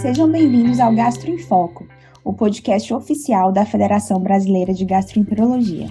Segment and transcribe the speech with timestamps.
[0.00, 1.86] Sejam bem-vindos ao Gastro em Foco,
[2.24, 5.90] o podcast oficial da Federação Brasileira de Gastroenterologia.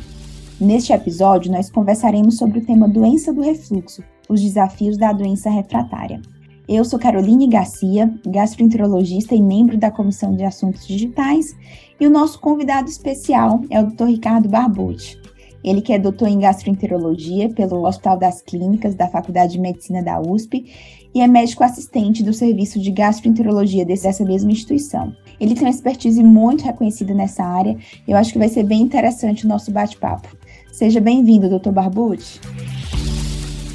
[0.60, 6.20] Neste episódio, nós conversaremos sobre o tema doença do refluxo, os desafios da doença refratária.
[6.68, 11.56] Eu sou Caroline Garcia, gastroenterologista e membro da Comissão de Assuntos Digitais,
[12.00, 14.06] e o nosso convidado especial é o Dr.
[14.06, 15.20] Ricardo Barbucci.
[15.64, 20.20] Ele que é doutor em gastroenterologia pelo Hospital das Clínicas da Faculdade de Medicina da
[20.20, 20.66] USP
[21.14, 25.14] e é médico assistente do serviço de gastroenterologia dessa mesma instituição.
[25.40, 27.78] Ele tem uma expertise muito reconhecida nessa área
[28.08, 30.28] e eu acho que vai ser bem interessante o nosso bate-papo.
[30.72, 32.40] Seja bem-vindo, doutor Barbucci.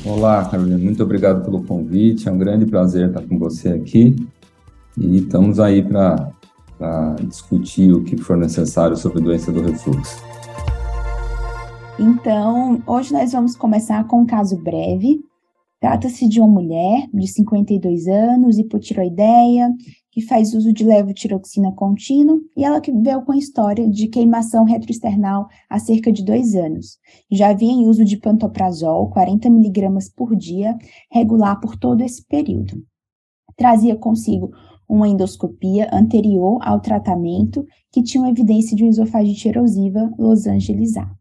[0.05, 4.15] Olá, Carolina, muito obrigado pelo convite, é um grande prazer estar com você aqui
[4.99, 6.31] e estamos aí para
[7.27, 10.23] discutir o que for necessário sobre a doença do refluxo.
[11.99, 15.25] Então, hoje nós vamos começar com um caso breve.
[15.85, 19.71] Trata-se de uma mulher de 52 anos, hipotiroideia,
[20.11, 24.65] que faz uso de levotiroxina contínua e ela que veio com a história de queimação
[24.65, 26.97] retroesternal há cerca de dois anos.
[27.31, 30.75] Já havia em uso de pantoprazol, 40 miligramas por dia,
[31.13, 32.83] regular por todo esse período.
[33.55, 34.53] Trazia consigo
[34.89, 41.15] uma endoscopia anterior ao tratamento que tinha uma evidência de uma esofagite erosiva losangelizar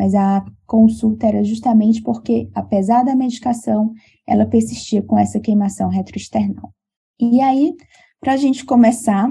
[0.00, 3.92] mas a consulta era justamente porque, apesar da medicação,
[4.26, 6.72] ela persistia com essa queimação retroesternal.
[7.20, 7.74] E aí,
[8.18, 9.30] para a gente começar,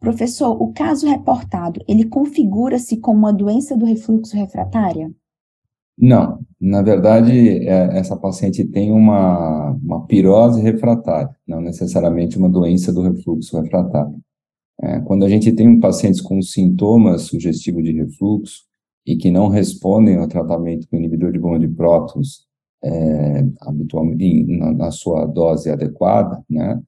[0.00, 5.12] professor, o caso reportado, ele configura-se como uma doença do refluxo refratária?
[5.98, 12.90] Não, na verdade, é, essa paciente tem uma, uma pirose refratária, não necessariamente uma doença
[12.90, 14.18] do refluxo refratário.
[14.82, 18.69] É, quando a gente tem pacientes com sintomas sugestivos de refluxo,
[19.06, 22.46] e que não respondem ao tratamento com inibidor de bomba de prótons
[22.82, 26.80] é, habitualmente na, na, sua dose adequada, né?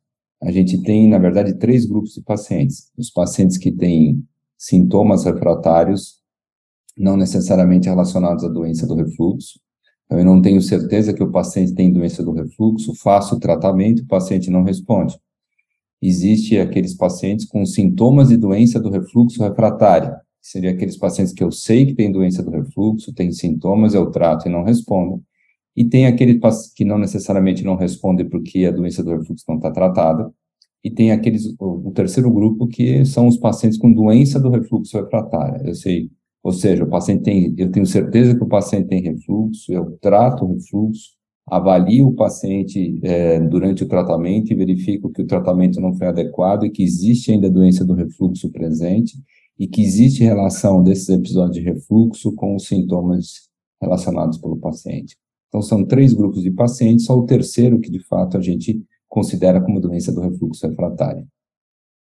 [0.43, 2.91] A gente tem, na verdade, três grupos de pacientes.
[2.99, 4.25] Os pacientes que têm
[4.59, 6.20] sintomas refratários,
[6.97, 9.61] não necessariamente relacionados à doença do refluxo.
[10.05, 14.03] Então, eu não tenho certeza que o paciente tem doença do refluxo, faço o tratamento,
[14.03, 15.17] o paciente não responde.
[16.01, 19.45] Existe aqueles pacientes com sintomas de doença do refluxo
[20.42, 24.11] refratária, seria aqueles pacientes que eu sei que têm doença do refluxo, têm sintomas, eu
[24.11, 25.23] trato e não respondo.
[25.77, 26.39] E tem aqueles
[26.75, 30.30] que não necessariamente não respondem porque a doença do refluxo não está tratada.
[30.85, 34.98] E tem aqueles, o, o, terceiro grupo, que são os pacientes com doença do refluxo
[34.98, 35.63] refratária.
[35.64, 36.11] Eu sei,
[36.42, 40.45] ou seja, o paciente tem, eu tenho certeza que o paciente tem refluxo, eu trato
[40.45, 41.13] o refluxo,
[41.47, 46.64] avalio o paciente é, durante o tratamento e verifico que o tratamento não foi adequado
[46.64, 49.14] e que existe ainda doença do refluxo presente
[49.62, 53.48] e que existe relação desses episódios de refluxo com os sintomas
[53.80, 55.17] relacionados pelo paciente.
[55.46, 59.61] Então, são três grupos de pacientes, só o terceiro que, de fato, a gente considera
[59.61, 61.28] como doença do refluxo refratário.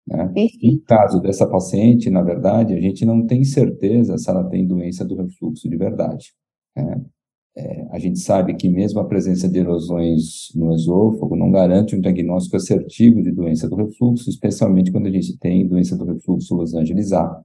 [0.08, 0.32] Né?
[0.64, 5.04] No caso dessa paciente, na verdade, a gente não tem certeza se ela tem doença
[5.04, 6.34] do refluxo de verdade.
[6.74, 7.04] Né?
[7.56, 12.02] É, a gente sabe que mesmo a presença de erosões no esôfago não garante um
[12.02, 17.44] diagnóstico assertivo de doença do refluxo, especialmente quando a gente tem doença do refluxo losangelizar.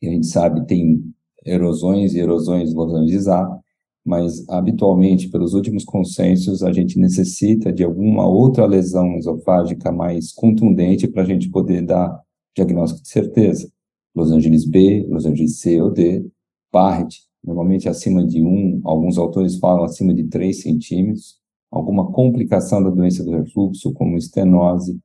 [0.00, 1.04] E a gente sabe tem
[1.44, 3.60] erosões e erosões losangelizar,
[4.04, 11.06] mas habitualmente, pelos últimos consensos, a gente necessita de alguma outra lesão esofágica mais contundente
[11.06, 12.18] para a gente poder dar
[12.56, 13.70] diagnóstico de certeza.
[14.14, 16.26] Los Angeles B, Los Angeles C ou D,
[16.72, 21.38] Barrett, normalmente acima de 1, alguns autores falam acima de 3 centímetros,
[21.70, 24.98] alguma complicação da doença do refluxo, como estenose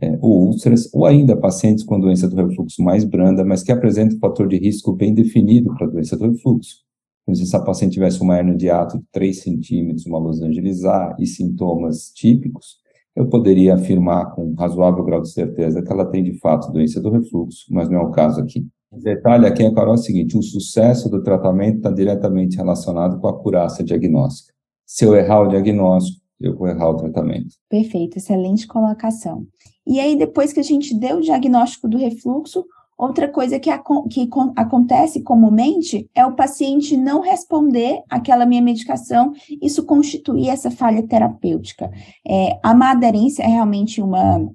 [0.00, 4.16] é, ou úlceras, ou ainda pacientes com doença do refluxo mais branda, mas que apresentam
[4.16, 6.76] um fator de risco bem definido para a doença do refluxo.
[7.22, 11.26] Então, se essa paciente tivesse uma hernia de ato de 3 centímetros, uma losangelizar e
[11.26, 12.78] sintomas típicos,
[13.14, 17.10] eu poderia afirmar com razoável grau de certeza que ela tem de fato doença do
[17.10, 18.66] refluxo, mas não é o caso aqui.
[18.92, 23.28] O detalhe aqui, Carol, é o seguinte: o sucesso do tratamento está diretamente relacionado com
[23.28, 24.52] a curaça diagnóstica.
[24.84, 27.54] Se eu errar o diagnóstico, eu vou errar o tratamento.
[27.68, 29.46] Perfeito, excelente colocação.
[29.86, 32.64] E aí, depois que a gente deu o diagnóstico do refluxo,
[32.98, 33.70] outra coisa que,
[34.10, 39.32] que acontece comumente é o paciente não responder àquela minha medicação,
[39.62, 41.90] isso constitui essa falha terapêutica.
[42.26, 44.50] É, a má aderência é realmente uma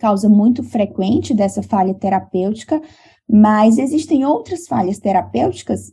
[0.00, 2.80] causa muito frequente dessa falha terapêutica,
[3.30, 5.92] mas existem outras falhas terapêuticas?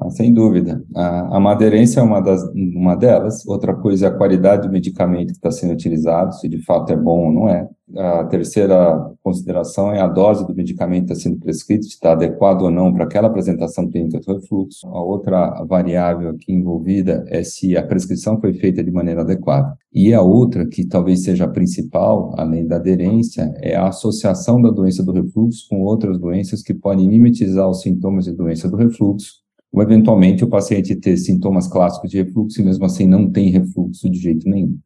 [0.00, 0.82] Ah, sem dúvida.
[0.96, 3.46] A, a maderência é uma, das, uma delas.
[3.46, 6.96] Outra coisa é a qualidade do medicamento que está sendo utilizado, se de fato é
[6.96, 7.68] bom ou não é.
[7.96, 12.62] A terceira consideração é a dose do medicamento que está sendo prescrito, se está adequado
[12.62, 14.86] ou não para aquela apresentação clínica do refluxo.
[14.86, 19.76] A outra variável aqui envolvida é se a prescrição foi feita de maneira adequada.
[19.92, 24.70] E a outra, que talvez seja a principal, além da aderência, é a associação da
[24.70, 29.40] doença do refluxo com outras doenças que podem mimetizar os sintomas de doença do refluxo
[29.72, 34.10] ou eventualmente o paciente ter sintomas clássicos de refluxo e mesmo assim não tem refluxo
[34.10, 34.78] de jeito nenhum.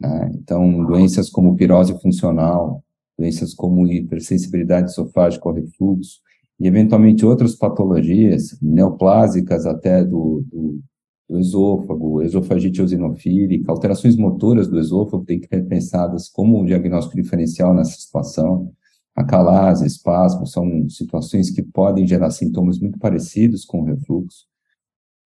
[0.00, 0.30] Né?
[0.34, 2.82] Então, doenças como pirose funcional,
[3.18, 6.20] doenças como hipersensibilidade esofágica ao refluxo,
[6.58, 10.80] e eventualmente outras patologias neoplásicas até do, do,
[11.28, 17.20] do esôfago, esofagite eosinofílica, alterações motoras do esôfago têm que ser pensadas como um diagnóstico
[17.20, 18.72] diferencial nessa situação,
[19.20, 24.50] Acalase, espasmo, são situações que podem gerar sintomas muito parecidos com o refluxo.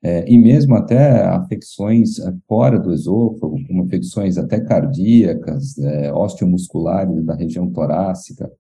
[0.03, 7.25] É, e mesmo até afecções é, fora do esôfago, como afecções até cardíacas, é, osteomusculares
[7.25, 8.51] da região torácica,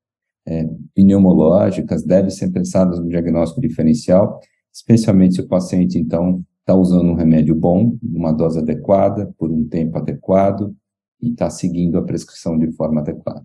[0.46, 4.40] é, pneumológicas, devem ser pensadas no diagnóstico diferencial,
[4.72, 9.68] especialmente se o paciente, então, está usando um remédio bom, uma dose adequada, por um
[9.68, 10.74] tempo adequado,
[11.20, 13.44] e está seguindo a prescrição de forma adequada.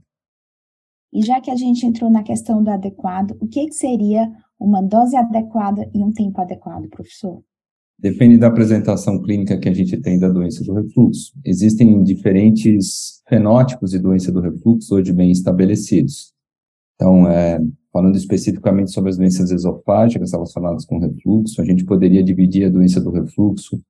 [1.11, 4.81] E já que a gente entrou na questão do adequado, o que, que seria uma
[4.81, 7.41] dose adequada e um tempo adequado, professor?
[7.97, 11.33] Depende da apresentação clínica que a gente tem da doença do refluxo.
[11.43, 16.31] Existem diferentes fenótipos de doença do refluxo hoje bem estabelecidos.
[16.95, 17.59] Então, é,
[17.91, 23.01] falando especificamente sobre as doenças esofágicas relacionadas com refluxo, a gente poderia dividir a doença
[23.01, 23.81] do refluxo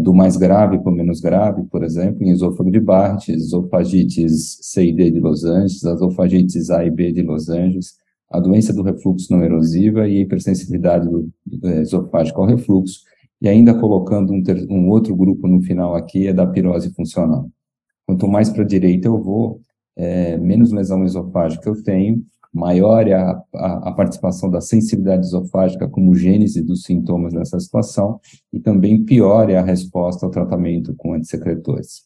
[0.00, 4.86] do mais grave para o menos grave, por exemplo, em esôfago de Barrett, esofagites C
[4.86, 7.96] e D de Los Angeles, esofagites A e B de Los Angeles,
[8.30, 11.30] a doença do refluxo não erosiva e a hipersensibilidade do,
[11.64, 13.00] é, esofágico ao refluxo,
[13.40, 17.50] e ainda colocando um, ter, um, outro grupo no final aqui, é da pirose funcional.
[18.06, 19.60] Quanto mais para a direita eu vou,
[19.96, 25.88] é, menos lesão esofágica eu tenho, maior é a, a, a, participação da sensibilidade esofágica
[25.88, 28.20] como gênese dos sintomas nessa situação,
[28.52, 32.02] e também pior é a resposta ao tratamento com antissecretores.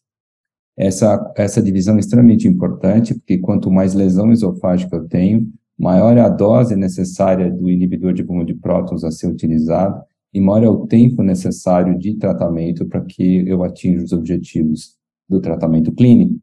[0.77, 6.21] Essa, essa divisão é extremamente importante, porque quanto mais lesão esofágica eu tenho, maior é
[6.21, 10.01] a dose necessária do inibidor de bomba de prótons a ser utilizado,
[10.33, 14.95] e maior é o tempo necessário de tratamento para que eu atinja os objetivos
[15.27, 16.39] do tratamento clínico.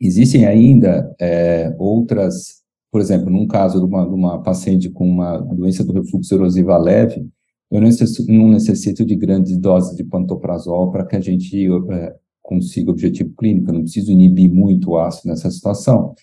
[0.00, 2.63] Existem ainda é, outras
[2.94, 6.78] por exemplo, num caso de uma, de uma paciente com uma doença do refluxo erosiva
[6.78, 7.28] leve,
[7.68, 12.92] eu não necessito de grandes doses de pantoprazol para que a gente é, consiga o
[12.92, 13.68] objetivo clínico.
[13.68, 16.14] Eu não preciso inibir muito o ácido nessa situação.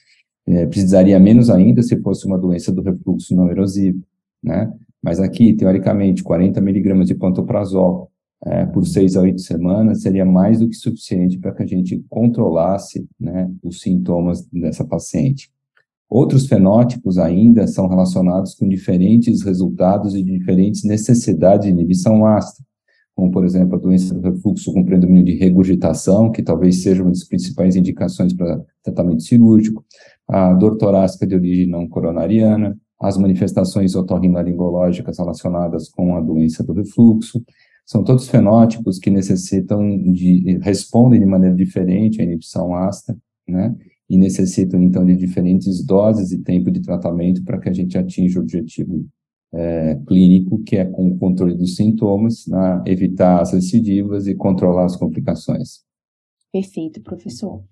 [0.48, 4.02] É, precisaria menos ainda se fosse uma doença do refluxo não erosivo,
[4.42, 4.72] né?
[5.04, 8.10] Mas aqui, teoricamente, 40 miligramas de pantoprazol
[8.46, 12.02] é, por seis a oito semanas seria mais do que suficiente para que a gente
[12.08, 15.52] controlasse né, os sintomas dessa paciente.
[16.12, 22.68] Outros fenótipos ainda são relacionados com diferentes resultados e diferentes necessidades de inibição ácida,
[23.16, 27.12] como, por exemplo, a doença do refluxo com predomínio de regurgitação, que talvez seja uma
[27.12, 29.86] das principais indicações para tratamento cirúrgico,
[30.28, 36.74] a dor torácica de origem não coronariana, as manifestações otorrinolaringológicas relacionadas com a doença do
[36.74, 37.42] refluxo,
[37.86, 43.18] são todos fenótipos que necessitam de, respondem de maneira diferente à inibição ácida,
[43.48, 43.74] né?
[44.12, 48.40] E necessitam, então, de diferentes doses e tempo de tratamento para que a gente atinja
[48.40, 49.06] o objetivo
[49.54, 54.84] é, clínico, que é com o controle dos sintomas, né, evitar as recidivas e controlar
[54.84, 55.86] as complicações.
[56.52, 57.64] Perfeito, professor.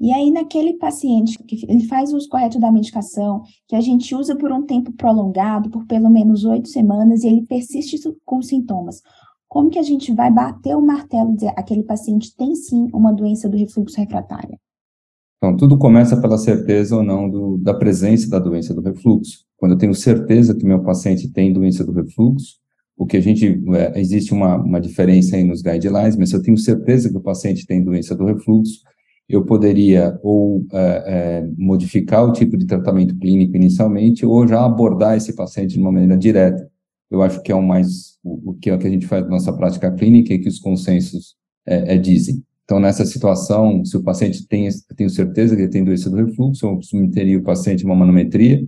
[0.00, 4.14] E aí, naquele paciente que ele faz o uso correto da medicação, que a gente
[4.14, 9.02] usa por um tempo prolongado, por pelo menos oito semanas, e ele persiste com sintomas,
[9.48, 13.12] como que a gente vai bater o martelo e dizer aquele paciente tem sim uma
[13.12, 14.56] doença do refluxo refratária?
[15.38, 19.44] Então, tudo começa pela certeza ou não do, da presença da doença do refluxo.
[19.56, 22.56] Quando eu tenho certeza que meu paciente tem doença do refluxo,
[22.96, 26.42] o que a gente, é, existe uma, uma diferença aí nos guidelines, mas se eu
[26.42, 28.80] tenho certeza que o paciente tem doença do refluxo,
[29.28, 35.16] eu poderia ou é, é, modificar o tipo de tratamento clínico inicialmente, ou já abordar
[35.16, 36.68] esse paciente de uma maneira direta.
[37.10, 39.52] Eu acho que é o mais, o, o que, é a gente faz na nossa
[39.52, 42.42] prática clínica e que os consensos é, é dizem.
[42.68, 46.66] Então, nessa situação, se o paciente tem, tenho certeza que ele tem doença do refluxo,
[46.66, 48.62] eu submeteria o paciente a uma manometria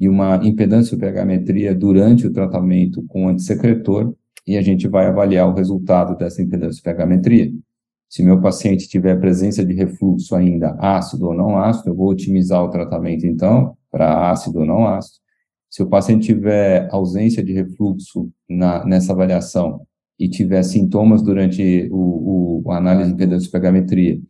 [0.00, 4.12] e uma impedância pH-metria durante o tratamento com antissecretor
[4.44, 7.52] e a gente vai avaliar o resultado dessa impedância pH-metria.
[8.08, 12.64] Se meu paciente tiver presença de refluxo ainda ácido ou não ácido, eu vou otimizar
[12.64, 15.18] o tratamento, então, para ácido ou não ácido.
[15.70, 19.86] Se o paciente tiver ausência de refluxo na, nessa avaliação
[20.18, 24.20] e tiver sintomas durante o, o a análise de impedância pegametria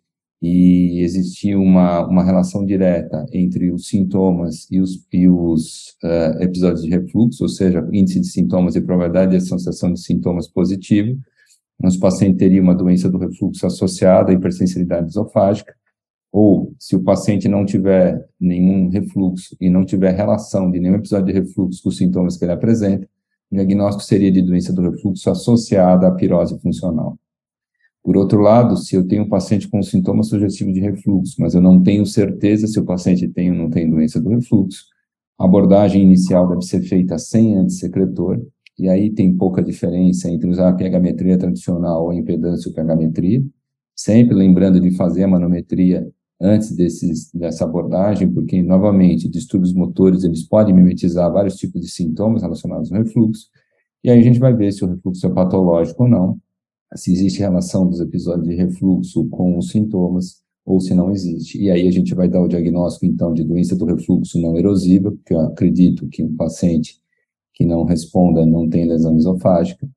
[0.43, 6.83] e existir uma, uma relação direta entre os sintomas e os, e os uh, episódios
[6.83, 11.19] de refluxo, ou seja, índice de sintomas e probabilidade de associação de sintomas positivo,
[11.81, 15.75] nosso paciente teria uma doença do refluxo associada à hipersensibilidade esofágica,
[16.33, 21.27] ou se o paciente não tiver nenhum refluxo e não tiver relação de nenhum episódio
[21.27, 23.09] de refluxo com os sintomas que ele apresenta,
[23.51, 27.19] o diagnóstico seria de doença do refluxo associada à pirose funcional.
[28.03, 31.61] Por outro lado, se eu tenho um paciente com sintomas sugestivos de refluxo, mas eu
[31.61, 34.85] não tenho certeza se o paciente tem ou não tem doença do refluxo,
[35.39, 38.41] a abordagem inicial deve ser feita sem antissecretor,
[38.79, 43.43] e aí tem pouca diferença entre usar a pH-metria tradicional ou a impedância ou pH-metria,
[43.95, 46.07] sempre lembrando de fazer a manometria
[46.41, 52.43] antes desses, dessa abordagem, porque, novamente, distúrbios motores, eles podem mimetizar vários tipos de sintomas
[52.43, 53.49] relacionados ao refluxo,
[54.05, 56.39] e aí a gente vai ver se o refluxo é patológico ou não,
[56.95, 61.61] se existe relação dos episódios de refluxo com os sintomas, ou se não existe.
[61.63, 65.13] E aí a gente vai dar o diagnóstico, então, de doença do refluxo não erosiva,
[65.13, 67.01] porque eu acredito que um paciente
[67.55, 69.89] que não responda não tem lesão esofágica,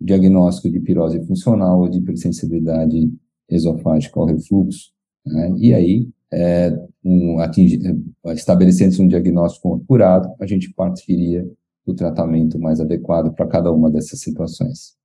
[0.00, 3.12] diagnóstico de pirose funcional ou de hipersensibilidade
[3.48, 4.90] esofágica ao refluxo,
[5.26, 5.52] né?
[5.58, 7.80] E aí, é, um, atingir,
[8.26, 11.48] é, estabelecendo um diagnóstico apurado, a gente partiria
[11.86, 14.96] do tratamento mais adequado para cada uma dessas situações.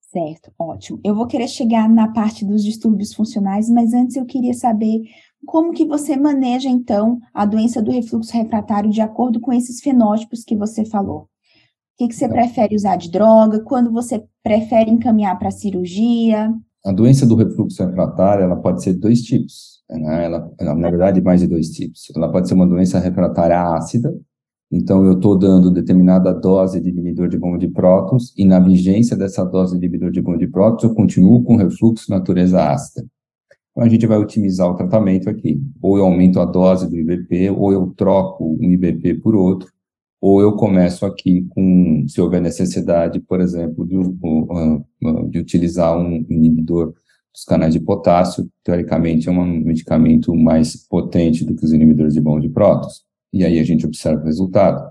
[0.00, 1.00] Certo, ótimo.
[1.02, 5.02] Eu vou querer chegar na parte dos distúrbios funcionais, mas antes eu queria saber
[5.44, 10.44] como que você maneja, então, a doença do refluxo refratário de acordo com esses fenótipos
[10.44, 11.22] que você falou.
[11.22, 11.28] O
[11.98, 13.60] que, que você então, prefere usar de droga?
[13.60, 16.52] Quando você prefere encaminhar para cirurgia?
[16.84, 20.26] A doença do refluxo refratário, ela pode ser de dois tipos, né?
[20.26, 22.12] ela, ela, na verdade, mais de dois tipos.
[22.14, 24.14] Ela pode ser uma doença refratária ácida,
[24.70, 29.16] então eu estou dando determinada dose de inibidor de bomba de prótons, e na vigência
[29.16, 33.06] dessa dose de inibidor de bomba de prótons, eu continuo com refluxo natureza ácida.
[33.70, 35.60] Então a gente vai otimizar o tratamento aqui.
[35.82, 39.68] Ou eu aumento a dose do IBP, ou eu troco um IBP por outro,
[40.26, 43.94] ou eu começo aqui com, se houver necessidade, por exemplo, de,
[45.28, 46.94] de utilizar um inibidor
[47.30, 52.22] dos canais de potássio, teoricamente é um medicamento mais potente do que os inibidores de
[52.22, 53.02] bomba de prótons,
[53.34, 54.90] e aí a gente observa o resultado.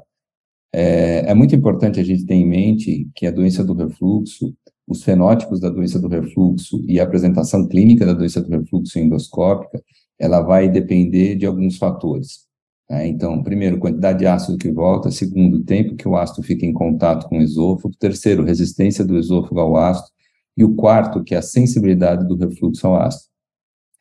[0.71, 4.53] É, é muito importante a gente ter em mente que a doença do refluxo,
[4.87, 9.81] os fenótipos da doença do refluxo e a apresentação clínica da doença do refluxo endoscópica,
[10.19, 12.52] ela vai depender de alguns fatores.
[12.93, 13.07] Né?
[13.07, 15.09] Então, primeiro, quantidade de ácido que volta.
[15.09, 17.95] Segundo, tempo que o ácido fica em contato com o esôfago.
[17.99, 20.07] Terceiro, resistência do esôfago ao ácido.
[20.55, 23.31] E o quarto, que é a sensibilidade do refluxo ao ácido.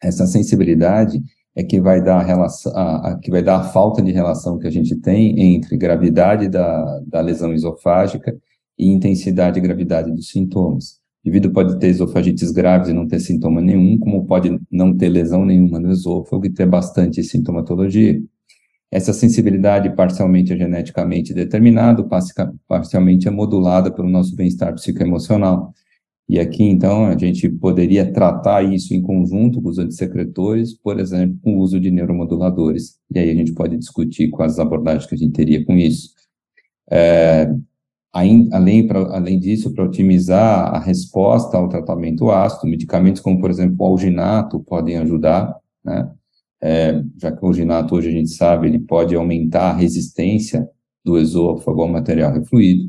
[0.03, 1.23] Essa sensibilidade
[1.57, 4.59] é que vai dar a, relação, a, a, que vai dar a falta de relação
[4.59, 8.37] que a gente tem entre gravidade da, da lesão esofágica
[8.79, 11.01] e intensidade e gravidade dos sintomas.
[11.25, 15.09] O indivíduo pode ter esofagites graves e não ter sintoma nenhum, como pode não ter
[15.09, 18.21] lesão nenhuma no esôfago e ter bastante sintomatologia.
[18.93, 22.07] Essa sensibilidade parcialmente é geneticamente determinada,
[22.69, 25.73] parcialmente é modulada pelo nosso bem-estar psicoemocional.
[26.29, 31.39] E aqui, então, a gente poderia tratar isso em conjunto com os antissecretores, por exemplo,
[31.43, 32.99] com o uso de neuromoduladores.
[33.11, 36.11] E aí a gente pode discutir quais abordagens que a gente teria com isso.
[36.91, 37.51] É,
[38.13, 43.77] além, pra, além disso, para otimizar a resposta ao tratamento ácido, medicamentos como, por exemplo,
[43.79, 46.11] o alginato podem ajudar, né?
[46.63, 50.69] É, já que o ginato hoje a gente sabe, ele pode aumentar a resistência
[51.05, 52.89] do esôfago ao material refluído.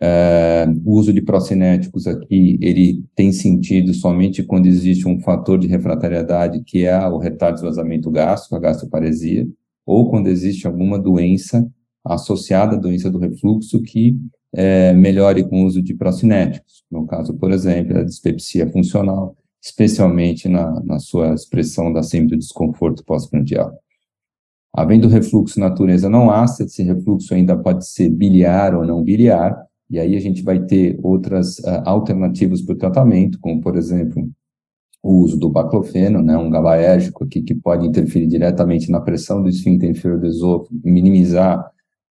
[0.00, 5.66] É, o uso de procinéticos aqui, ele tem sentido somente quando existe um fator de
[5.66, 9.46] refratariedade, que é o retardo de vazamento gástrico, a gastroparesia,
[9.84, 11.68] ou quando existe alguma doença
[12.04, 14.16] associada à doença do refluxo que
[14.52, 16.84] é, melhore com o uso de procinéticos.
[16.90, 22.38] No caso, por exemplo, a dispepsia funcional, especialmente na, na sua expressão da sempre do
[22.38, 23.72] desconforto pós-prandial.
[24.72, 29.56] Havendo refluxo natureza não ácida, esse refluxo ainda pode ser biliar ou não biliar,
[29.90, 34.28] e aí a gente vai ter outras uh, alternativas para o tratamento, como, por exemplo,
[35.02, 39.48] o uso do baclofeno, né, um gabaérgico aqui que pode interferir diretamente na pressão do
[39.48, 41.70] esfíncter inferior do esôfago minimizar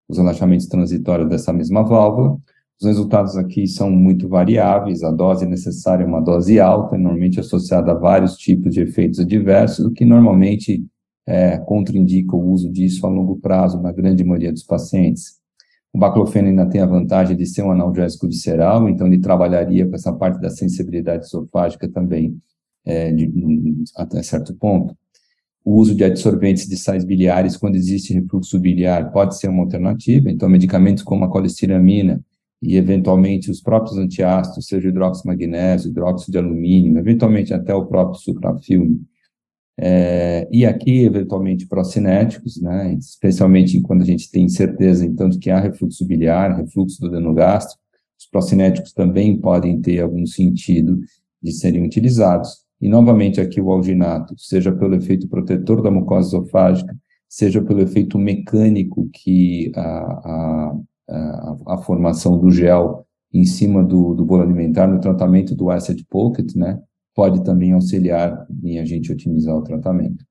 [0.10, 2.38] os relaxamentos transitórios dessa mesma válvula,
[2.80, 7.92] os resultados aqui são muito variáveis, a dose necessária é uma dose alta, normalmente associada
[7.92, 10.86] a vários tipos de efeitos adversos, o que normalmente
[11.26, 15.38] é, contraindica o uso disso a longo prazo na grande maioria dos pacientes.
[15.92, 19.96] O baclofeno ainda tem a vantagem de ser um analgésico visceral, então ele trabalharia com
[19.96, 22.38] essa parte da sensibilidade esofágica também
[22.86, 23.34] é, de,
[23.96, 24.96] até certo ponto.
[25.66, 30.30] O uso de adsorventes de sais biliares quando existe refluxo biliar pode ser uma alternativa,
[30.30, 32.24] então medicamentos como a colestiramina,
[32.62, 38.20] e eventualmente os próprios antiácidos, seja hidróxido magnésio, hidróxido de alumínio, eventualmente até o próprio
[38.20, 39.02] suprafilme,
[39.80, 45.52] é, e aqui, eventualmente, procinéticos, né, especialmente quando a gente tem certeza, então, de que
[45.52, 47.80] há refluxo biliar, refluxo do adenogástrico,
[48.18, 51.00] os procinéticos também podem ter algum sentido
[51.42, 52.66] de serem utilizados.
[52.82, 56.96] E, novamente, aqui o alginato, seja pelo efeito protetor da mucosa esofágica,
[57.30, 60.76] seja pelo efeito mecânico que a, a,
[61.10, 66.56] a, formação do gel em cima do, do bolo alimentar no tratamento do acid pocket,
[66.56, 66.80] né,
[67.16, 70.26] pode também auxiliar em a gente otimizar o tratamento.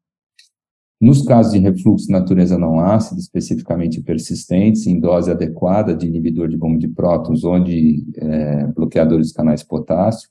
[1.00, 6.48] Nos casos de refluxo de natureza não ácida, especificamente persistentes, em dose adequada de inibidor
[6.48, 10.30] de bomba de prótons ou de é, bloqueadores de canais potássio,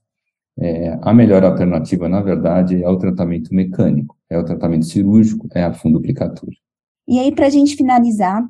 [0.57, 5.63] é, a melhor alternativa, na verdade, é o tratamento mecânico, é o tratamento cirúrgico, é
[5.63, 6.55] a funduplicatura.
[7.07, 8.47] E aí, para a gente finalizar,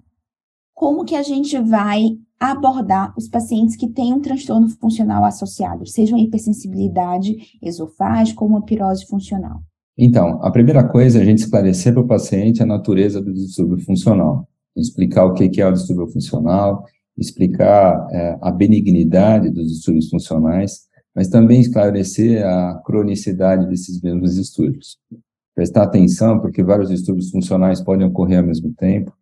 [0.75, 6.13] como que a gente vai abordar os pacientes que têm um transtorno funcional associado, seja
[6.13, 9.62] uma hipersensibilidade esofágica ou uma pirose funcional?
[9.98, 13.84] Então, a primeira coisa é a gente esclarecer para o paciente a natureza do distúrbio
[13.86, 16.84] funcional, explicar o que é o distúrbio funcional,
[17.17, 20.82] explicar é, a benignidade dos distúrbios funcionais,
[21.15, 24.98] mas também esclarecer a cronicidade desses mesmos distúrbios.
[25.55, 29.13] Prestar atenção, porque vários distúrbios funcionais podem ocorrer ao mesmo tempo,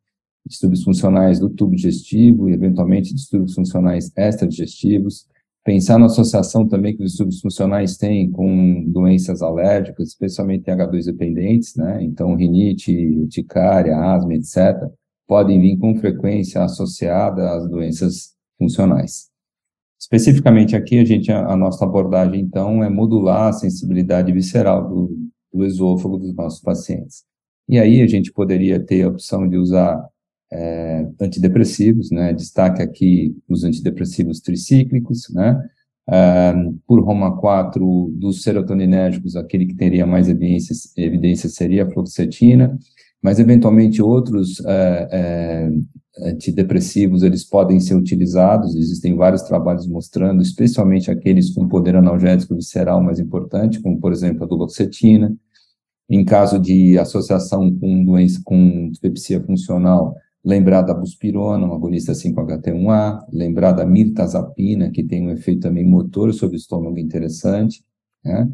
[0.46, 5.28] distúrbios funcionais do tubo digestivo e, eventualmente, distúrbios funcionais extradigestivos.
[5.64, 11.76] Pensar na associação também que os distúrbios funcionais têm com doenças alérgicas, especialmente H2 dependentes,
[11.78, 12.04] né?
[12.04, 14.76] Então, rinite, urticária, asma, etc.,
[15.26, 19.30] podem vir com frequência associada às doenças funcionais.
[19.98, 25.18] Especificamente aqui, a gente, a, a nossa abordagem, então, é modular a sensibilidade visceral do,
[25.54, 27.24] do esôfago dos nossos pacientes.
[27.70, 30.06] E aí a gente poderia ter a opção de usar
[30.54, 32.32] é, antidepressivos, né?
[32.32, 35.60] Destaque aqui os antidepressivos tricíclicos, né?
[36.08, 36.54] É,
[36.86, 42.78] por Roma 4, dos serotoninérgicos, aquele que teria mais evidências, evidência seria a fluoxetina,
[43.22, 51.10] mas eventualmente outros é, é, antidepressivos eles podem ser utilizados, existem vários trabalhos mostrando, especialmente
[51.10, 55.36] aqueles com poder analgésico visceral mais importante, como por exemplo a duloxetina.
[56.10, 63.26] Em caso de associação com doença com dispepsia funcional, lembrar da buspirona, um agonista 5-HT1A,
[63.32, 67.84] lembrar da mirtazapina, que tem um efeito também motor sobre o estômago interessante,
[68.24, 68.50] né?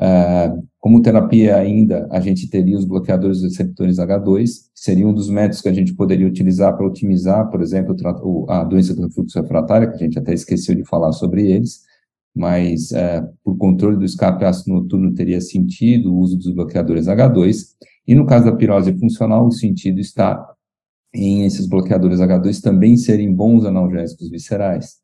[0.00, 5.12] Uh, como terapia ainda, a gente teria os bloqueadores dos receptores H2, que seria um
[5.12, 7.96] dos métodos que a gente poderia utilizar para otimizar, por exemplo,
[8.48, 11.80] a doença do refluxo refratário, que a gente até esqueceu de falar sobre eles,
[12.32, 17.74] mas uh, por controle do escape ácido noturno teria sentido o uso dos bloqueadores H2,
[18.06, 20.48] e no caso da pirose funcional, o sentido está
[21.14, 24.98] em esses bloqueadores H2 também serem bons analgésicos viscerais.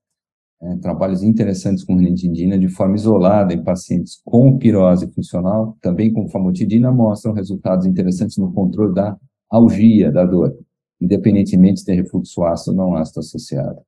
[0.63, 6.29] É, trabalhos interessantes com ranitidina de forma isolada em pacientes com pirose funcional, também com
[6.29, 9.17] famotidina, mostram resultados interessantes no controle da
[9.51, 10.57] algia, da dor,
[11.01, 13.81] independentemente de ter refluxo ácido ou não ácido associado.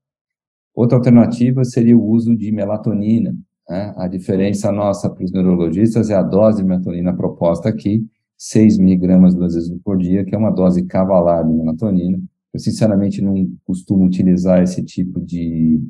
[0.74, 3.34] Outra alternativa seria o uso de melatonina.
[3.68, 3.94] Né?
[3.96, 8.04] A diferença nossa para os neurologistas é a dose de melatonina proposta aqui,
[8.36, 12.20] 6 miligramas duas vezes por dia, que é uma dose cavalar de melatonina.
[12.52, 15.80] Eu, sinceramente, não costumo utilizar esse tipo de,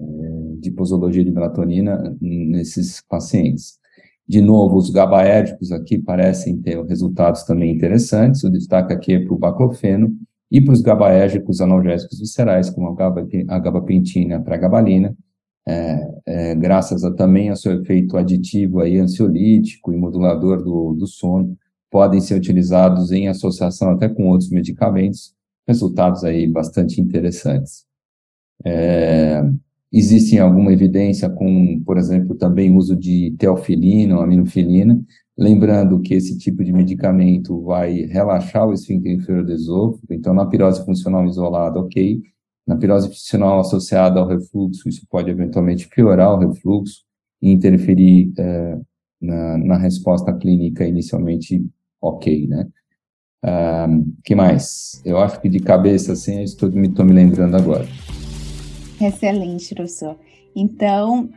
[0.00, 0.04] é,
[0.60, 3.78] de posologia de melatonina nesses pacientes.
[4.28, 8.42] De novo, os gabaérgicos aqui parecem ter resultados também interessantes.
[8.42, 10.12] O destaque aqui é para o baclofeno
[10.50, 12.96] e para os gabaérgicos analgésicos viscerais, como
[13.48, 15.16] a gabapentina e a pregabalina,
[15.68, 21.06] é, é, graças a, também ao seu efeito aditivo aí, ansiolítico e modulador do, do
[21.06, 21.56] sono,
[21.96, 25.34] podem ser utilizados em associação até com outros medicamentos,
[25.66, 27.86] resultados aí bastante interessantes.
[28.62, 29.42] É,
[29.90, 35.02] existe alguma evidência com, por exemplo, também uso de teofilina ou aminofilina,
[35.38, 40.44] lembrando que esse tipo de medicamento vai relaxar o esfíncter inferior do esôfago, então na
[40.44, 42.20] pirose funcional isolada, ok,
[42.66, 47.06] na pirose funcional associada ao refluxo, isso pode eventualmente piorar o refluxo
[47.40, 48.78] e interferir é,
[49.18, 51.64] na, na resposta clínica inicialmente
[52.00, 52.66] ok, né?
[53.44, 55.00] Um, que mais?
[55.04, 57.86] Eu acho que de cabeça, assim, isso me estou me lembrando agora.
[59.00, 60.16] Excelente, professor.
[60.54, 61.28] Então,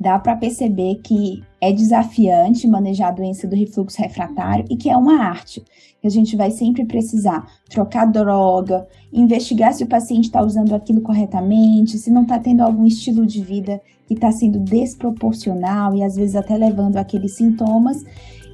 [0.00, 4.96] dá para perceber que é desafiante manejar a doença do refluxo refratário e que é
[4.96, 5.62] uma arte,
[6.06, 11.98] a gente vai sempre precisar trocar droga, investigar se o paciente está usando aquilo corretamente,
[11.98, 16.36] se não está tendo algum estilo de vida que está sendo desproporcional e às vezes
[16.36, 18.04] até levando aqueles sintomas.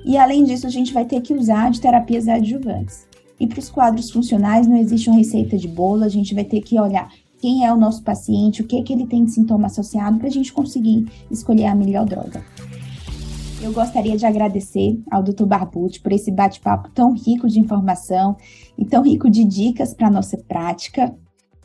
[0.05, 3.07] E além disso, a gente vai ter que usar de terapias adjuvantes.
[3.39, 6.61] E para os quadros funcionais não existe uma receita de bolo, a gente vai ter
[6.61, 7.11] que olhar
[7.41, 10.29] quem é o nosso paciente, o que, é que ele tem de sintoma associado, para
[10.29, 12.45] a gente conseguir escolher a melhor droga.
[13.63, 15.45] Eu gostaria de agradecer ao Dr.
[15.45, 18.37] Barbucci por esse bate-papo tão rico de informação
[18.77, 21.15] e tão rico de dicas para a nossa prática.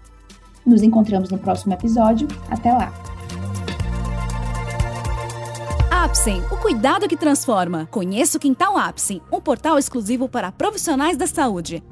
[0.65, 2.29] Nos encontramos no próximo episódio.
[2.49, 2.93] Até lá!
[5.91, 7.87] Apsen, o cuidado que transforma.
[7.91, 11.83] Conheça o Quintal Apsen, um portal exclusivo para profissionais da saúde.